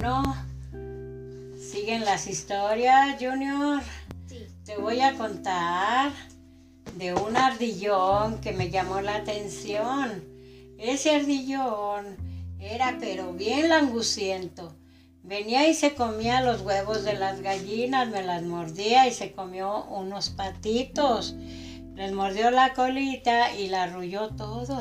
Bueno, 0.00 0.36
siguen 1.58 2.04
las 2.04 2.28
historias, 2.28 3.16
Junior. 3.18 3.82
Sí. 4.28 4.46
Te 4.64 4.76
voy 4.76 5.00
a 5.00 5.14
contar 5.14 6.12
de 6.96 7.14
un 7.14 7.36
ardillón 7.36 8.40
que 8.40 8.52
me 8.52 8.70
llamó 8.70 9.00
la 9.00 9.16
atención. 9.16 10.22
Ese 10.78 11.16
ardillón 11.16 12.16
era 12.60 12.96
pero 13.00 13.32
bien 13.32 13.70
languciento. 13.70 14.72
Venía 15.24 15.66
y 15.66 15.74
se 15.74 15.96
comía 15.96 16.42
los 16.42 16.60
huevos 16.60 17.02
de 17.02 17.14
las 17.14 17.40
gallinas, 17.40 18.08
me 18.08 18.22
las 18.22 18.44
mordía 18.44 19.08
y 19.08 19.12
se 19.12 19.32
comió 19.32 19.84
unos 19.86 20.30
patitos. 20.30 21.34
Les 21.96 22.12
mordió 22.12 22.52
la 22.52 22.72
colita 22.72 23.52
y 23.52 23.66
la 23.66 23.82
arrulló 23.82 24.28
todo. 24.28 24.80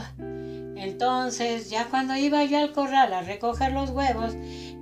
Entonces, 0.77 1.71
ya 1.71 1.85
cuando 1.85 2.15
iba 2.15 2.43
yo 2.43 2.59
al 2.59 2.71
corral 2.71 3.11
a 3.11 3.21
recoger 3.21 3.71
los 3.71 3.89
huevos, 3.89 4.35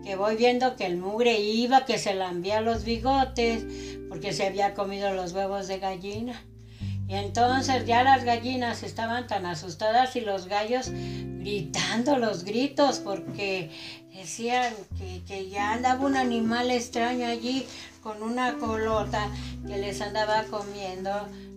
que 0.05 0.15
voy 0.15 0.35
viendo 0.35 0.75
que 0.75 0.85
el 0.85 0.97
mugre 0.97 1.39
iba, 1.39 1.85
que 1.85 1.97
se 1.97 2.13
lambía 2.13 2.61
los 2.61 2.85
bigotes, 2.85 3.65
porque 4.07 4.33
se 4.33 4.45
había 4.45 4.75
comido 4.75 5.11
los 5.13 5.33
huevos 5.33 5.67
de 5.67 5.79
gallina. 5.79 6.43
Y 7.07 7.15
entonces 7.15 7.85
ya 7.85 8.03
las 8.03 8.23
gallinas 8.23 8.83
estaban 8.83 9.25
tan 9.27 9.47
asustadas 9.47 10.15
y 10.15 10.21
los 10.21 10.47
gallos 10.47 10.91
gritando 10.91 12.17
los 12.17 12.43
gritos 12.43 12.99
porque 12.99 13.71
decían 14.13 14.73
que, 14.97 15.23
que, 15.25 15.49
ya 15.49 15.73
andaba 15.73 16.05
un 16.05 16.15
animal 16.15 16.71
extraño 16.71 17.27
allí 17.27 17.65
con 18.01 18.23
una 18.23 18.57
colota 18.57 19.29
que 19.67 19.77
les 19.77 20.01
andaba 20.01 20.43
comiendo 20.43 21.11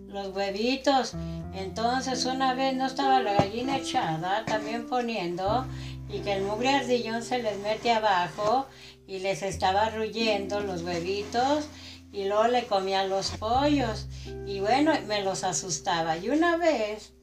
los 0.07 0.35
huevitos. 0.35 1.13
Entonces 1.53 2.25
una 2.25 2.53
vez 2.53 2.75
no 2.75 2.85
estaba 2.85 3.21
la 3.21 3.33
gallina 3.33 3.77
echada 3.77 4.45
también 4.45 4.87
poniendo 4.87 5.67
y 6.09 6.19
que 6.19 6.33
el 6.33 6.43
mugre 6.43 6.69
ardillón 6.69 7.23
se 7.23 7.41
les 7.41 7.57
mete 7.59 7.91
abajo 7.91 8.65
y 9.07 9.19
les 9.19 9.43
estaba 9.43 9.89
ruyendo 9.89 10.59
los 10.59 10.81
huevitos 10.83 11.67
y 12.11 12.25
luego 12.25 12.47
le 12.47 12.65
comía 12.65 13.05
los 13.05 13.31
pollos 13.31 14.07
y 14.45 14.59
bueno, 14.59 14.93
me 15.07 15.23
los 15.23 15.43
asustaba. 15.43 16.17
Y 16.17 16.29
una 16.29 16.57
vez 16.57 17.13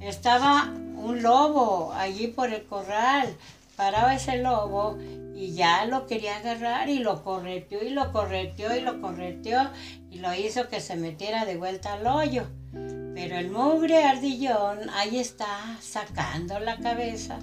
estaba 0.00 0.72
un 0.96 1.22
lobo 1.22 1.92
allí 1.94 2.28
por 2.28 2.52
el 2.52 2.64
corral, 2.64 3.36
paraba 3.76 4.14
ese 4.14 4.38
lobo 4.38 4.98
y 5.34 5.54
ya 5.54 5.84
lo 5.86 6.06
quería 6.06 6.36
agarrar 6.36 6.88
y 6.88 6.98
lo 6.98 7.22
correteó 7.22 7.82
y 7.82 7.90
lo 7.90 8.12
correteó 8.12 8.76
y 8.76 8.80
lo 8.80 9.00
correteó 9.00 9.70
y 10.10 10.18
lo 10.18 10.34
hizo 10.34 10.68
que 10.68 10.80
se 10.80 10.96
metiera 10.96 11.44
de 11.44 11.56
vuelta 11.56 11.94
al 11.94 12.06
hoyo. 12.06 12.44
Pero 12.72 13.36
el 13.36 13.50
mugre 13.50 14.04
ardillón 14.04 14.88
ahí 14.90 15.18
está 15.18 15.76
sacando 15.80 16.58
la 16.60 16.78
cabeza, 16.78 17.38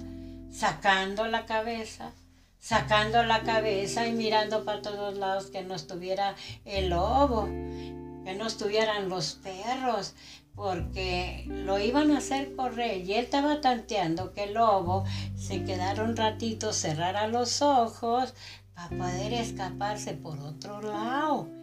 sacando 0.50 1.26
la 1.26 1.46
cabeza, 1.46 2.12
sacando 2.58 3.22
la 3.22 3.42
cabeza 3.42 4.06
y 4.06 4.12
mirando 4.12 4.64
para 4.64 4.82
todos 4.82 5.16
lados 5.16 5.46
que 5.46 5.62
no 5.62 5.74
estuviera 5.74 6.34
el 6.64 6.90
lobo, 6.90 7.44
que 7.44 8.34
no 8.36 8.46
estuvieran 8.46 9.08
los 9.08 9.34
perros, 9.34 10.14
porque 10.54 11.44
lo 11.46 11.78
iban 11.78 12.10
a 12.10 12.18
hacer 12.18 12.56
correr. 12.56 13.04
Y 13.04 13.14
él 13.14 13.24
estaba 13.24 13.60
tanteando 13.60 14.32
que 14.32 14.44
el 14.44 14.54
lobo 14.54 15.04
se 15.36 15.64
quedara 15.64 16.02
un 16.02 16.16
ratito, 16.16 16.72
cerrara 16.72 17.28
los 17.28 17.62
ojos 17.62 18.34
para 18.74 18.88
poder 18.88 19.32
escaparse 19.32 20.14
por 20.14 20.40
otro 20.40 20.80
lado 20.82 21.57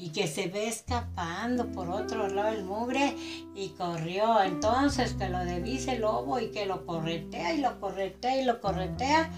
y 0.00 0.12
que 0.12 0.26
se 0.26 0.48
ve 0.48 0.66
escapando 0.66 1.70
por 1.72 1.90
otro 1.90 2.26
lado 2.28 2.56
el 2.56 2.64
mugre 2.64 3.14
y 3.54 3.68
corrió. 3.70 4.42
Entonces 4.42 5.12
que 5.12 5.28
lo 5.28 5.44
devise 5.44 5.92
el 5.92 6.00
lobo 6.00 6.40
y 6.40 6.50
que 6.50 6.64
lo 6.64 6.86
corretea 6.86 7.52
y 7.52 7.60
lo 7.60 7.78
corretea 7.78 8.40
y 8.40 8.44
lo 8.44 8.60
corretea 8.62 9.30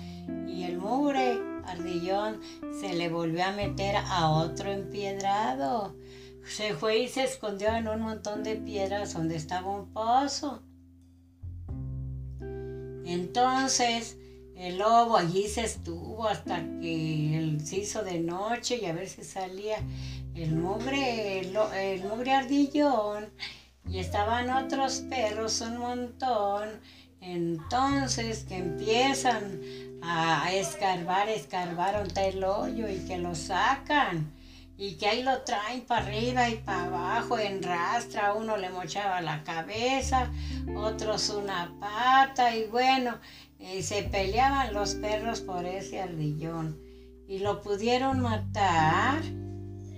y 0.47 0.63
el 0.63 0.79
mugre 0.79 1.41
ardillón 1.67 2.41
se 2.81 2.95
le 2.95 3.09
volvió 3.09 3.45
a 3.45 3.53
meter 3.53 3.97
a 3.97 4.31
otro 4.31 4.71
empiedrado. 4.71 5.97
Se 6.45 6.75
fue 6.75 6.99
y 6.99 7.09
se 7.09 7.25
escondió 7.25 7.75
en 7.75 7.89
un 7.89 8.01
montón 8.01 8.45
de 8.45 8.55
piedras 8.55 9.15
donde 9.15 9.35
estaba 9.35 9.69
un 9.69 9.93
pozo. 9.93 10.63
Entonces 13.05 14.17
el 14.63 14.79
lobo 14.79 15.17
allí 15.17 15.49
se 15.49 15.65
estuvo 15.65 16.29
hasta 16.29 16.63
que 16.81 17.59
se 17.65 17.79
hizo 17.79 18.05
de 18.05 18.21
noche 18.21 18.79
y 18.81 18.87
a 18.87 18.93
ver 18.93 19.09
si 19.09 19.25
salía 19.25 19.79
el 20.37 20.55
mugre, 20.55 21.41
el, 21.41 21.57
ardillón 22.31 23.33
y 23.89 23.99
estaban 23.99 24.51
otros 24.51 25.01
perros 25.11 25.61
un 25.63 25.79
montón. 25.79 26.81
Entonces 27.21 28.45
que 28.45 28.59
empiezan 28.59 29.61
a 30.01 30.53
escarbar, 30.53 31.29
escarbar 31.29 32.01
un 32.01 32.17
el 32.17 32.45
hoyo 32.45 32.89
y 32.89 33.05
que 33.05 33.19
lo 33.19 33.35
sacan 33.35 34.33
y 34.77 34.97
que 34.97 35.07
ahí 35.09 35.23
lo 35.23 35.43
traen 35.43 35.83
para 35.83 36.07
arriba 36.07 36.49
y 36.49 36.57
para 36.57 36.85
abajo 36.85 37.39
en 37.39 37.63
rastra, 37.63 38.35
uno 38.35 38.57
le 38.57 38.71
mochaba 38.71 39.21
la 39.21 39.43
cabeza, 39.43 40.31
otros 40.77 41.31
una 41.31 41.73
pata 41.79 42.55
y 42.57 42.67
bueno, 42.67 43.19
eh, 43.63 43.83
se 43.83 44.03
peleaban 44.03 44.75
los 44.75 44.95
perros 44.97 45.41
por 45.41 45.65
ese 45.65 46.01
ardillón 46.01 46.79
y 47.29 47.39
lo 47.39 47.63
pudieron 47.63 48.21
matar, 48.21 49.23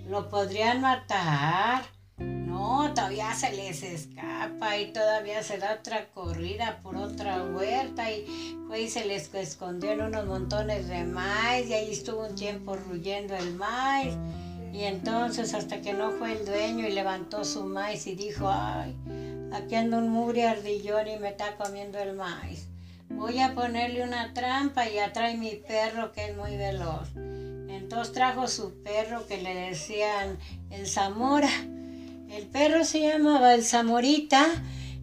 lo 0.07 0.29
podrían 0.29 0.81
matar, 0.81 1.83
no, 2.17 2.93
todavía 2.93 3.33
se 3.33 3.51
les 3.53 3.81
escapa 3.81 4.77
y 4.77 4.93
todavía 4.93 5.41
se 5.41 5.57
da 5.57 5.73
otra 5.79 6.05
corrida 6.13 6.79
por 6.83 6.95
otra 6.95 7.43
huerta 7.43 8.11
y 8.11 8.55
fue 8.67 8.83
y 8.83 8.89
se 8.89 9.03
les 9.03 9.33
escondió 9.33 9.91
en 9.91 10.01
unos 10.01 10.25
montones 10.25 10.87
de 10.87 11.03
maíz 11.03 11.67
y 11.67 11.73
ahí 11.73 11.91
estuvo 11.91 12.25
un 12.27 12.35
tiempo 12.35 12.75
ruyendo 12.75 13.35
el 13.35 13.55
maíz. 13.55 14.13
Y 14.71 14.83
entonces 14.83 15.53
hasta 15.53 15.81
que 15.81 15.93
no 15.93 16.11
fue 16.11 16.33
el 16.33 16.45
dueño 16.45 16.87
y 16.87 16.91
levantó 16.91 17.43
su 17.43 17.65
maíz 17.65 18.05
y 18.07 18.15
dijo, 18.15 18.47
ay, 18.47 18.95
aquí 19.53 19.73
anda 19.75 19.97
un 19.97 20.09
mugre 20.09 20.47
ardillón 20.47 21.07
y 21.07 21.17
me 21.17 21.29
está 21.29 21.57
comiendo 21.57 21.97
el 21.97 22.13
maíz. 22.13 22.67
Voy 23.15 23.39
a 23.39 23.55
ponerle 23.55 24.03
una 24.03 24.33
trampa 24.33 24.89
y 24.89 24.99
atrae 24.99 25.37
mi 25.37 25.55
perro 25.55 26.11
que 26.11 26.25
es 26.25 26.37
muy 26.37 26.57
veloz. 26.57 27.09
Entonces 27.15 28.13
trajo 28.13 28.47
su 28.47 28.83
perro 28.83 29.25
que 29.25 29.41
le 29.41 29.55
decían 29.55 30.37
el 30.69 30.85
Zamora. 30.87 31.49
El 32.29 32.47
perro 32.51 32.83
se 32.83 33.01
llamaba 33.01 33.53
el 33.53 33.63
Zamorita. 33.63 34.45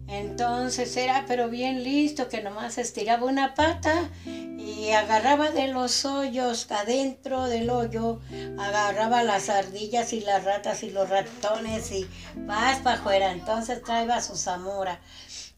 Entonces 0.07 0.95
era 0.95 1.25
pero 1.27 1.49
bien 1.49 1.83
listo 1.83 2.29
que 2.29 2.43
nomás 2.43 2.77
estiraba 2.77 3.25
una 3.25 3.55
pata 3.55 4.09
y 4.57 4.91
agarraba 4.91 5.51
de 5.51 5.67
los 5.67 6.05
hoyos 6.05 6.71
adentro 6.71 7.47
del 7.47 7.69
hoyo, 7.69 8.19
agarraba 8.57 9.23
las 9.23 9.49
ardillas 9.49 10.13
y 10.13 10.21
las 10.21 10.43
ratas 10.43 10.83
y 10.83 10.91
los 10.91 11.09
ratones 11.09 11.91
y 11.91 12.07
vas 12.35 12.79
para 12.79 12.97
afuera. 12.97 13.31
Entonces 13.31 13.81
traía 13.83 14.21
su 14.21 14.35
Zamora. 14.35 14.99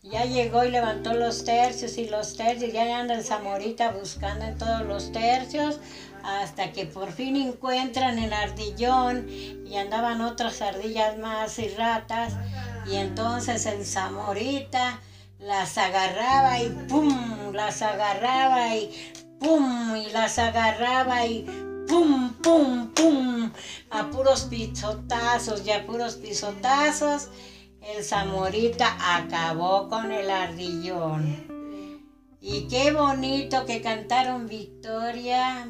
Ya 0.04 0.26
llegó 0.26 0.64
y 0.64 0.70
levantó 0.70 1.14
los 1.14 1.46
tercios 1.46 1.98
y 1.98 2.08
los 2.08 2.38
tercios, 2.38 2.72
ya 2.72 3.00
anda 3.00 3.16
el 3.16 3.24
Zamorita 3.24 3.92
buscando 3.92 4.46
en 4.46 4.58
todos 4.58 4.82
los 4.82 5.12
tercios 5.12 5.80
hasta 6.24 6.72
que 6.72 6.86
por 6.86 7.12
fin 7.12 7.36
encuentran 7.36 8.20
el 8.20 8.34
ardillón 8.34 9.28
y 9.30 9.78
andaban 9.78 10.22
otras 10.22 10.62
ardillas 10.62 11.18
más 11.18 11.58
y 11.60 11.70
ratas 11.70 12.34
y 12.88 12.96
entonces 12.96 13.66
el 13.66 13.86
Zamorita 13.86 15.00
las 15.40 15.78
agarraba 15.78 16.60
y 16.60 16.70
pum, 16.88 17.34
las 17.56 17.82
agarraba 17.82 18.76
y 18.76 18.92
pum, 19.40 19.96
y 19.96 20.12
las 20.12 20.38
agarraba 20.38 21.26
y 21.26 21.46
pum, 21.88 22.34
pum, 22.44 22.94
pum, 22.94 23.52
a 23.90 24.10
puros 24.10 24.44
pisotazos 24.46 25.66
y 25.66 25.72
a 25.72 25.86
puros 25.86 26.16
pisotazos, 26.16 27.30
el 27.82 28.04
Zamorita 28.04 28.98
acabó 29.18 29.88
con 29.90 30.12
el 30.12 30.30
ardillón. 30.30 31.56
Y 32.42 32.68
qué 32.68 32.92
bonito 32.92 33.66
que 33.66 33.82
cantaron 33.82 34.47
Victoria. 34.47 35.68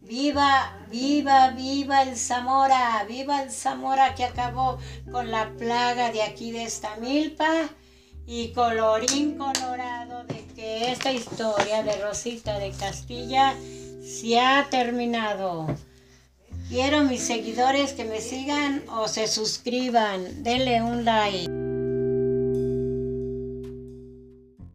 Viva, 0.00 0.86
viva, 0.90 1.50
viva 1.50 2.02
el 2.02 2.16
Zamora, 2.16 3.04
viva 3.08 3.42
el 3.42 3.50
Zamora 3.50 4.14
que 4.14 4.24
acabó 4.24 4.78
con 5.10 5.30
la 5.30 5.50
plaga 5.56 6.12
de 6.12 6.22
aquí 6.22 6.50
de 6.50 6.64
esta 6.64 6.96
milpa 6.96 7.70
y 8.26 8.52
colorín 8.52 9.36
colorado 9.36 10.24
de 10.24 10.44
que 10.54 10.90
esta 10.90 11.12
historia 11.12 11.82
de 11.82 11.96
Rosita 12.02 12.58
de 12.58 12.70
Castilla 12.72 13.54
se 14.02 14.38
ha 14.40 14.66
terminado. 14.70 15.66
Quiero 16.68 17.04
mis 17.04 17.20
seguidores 17.20 17.92
que 17.92 18.04
me 18.04 18.20
sigan 18.20 18.82
o 18.88 19.06
se 19.06 19.26
suscriban. 19.26 20.42
Denle 20.42 20.82
un 20.82 21.04
like. 21.04 21.53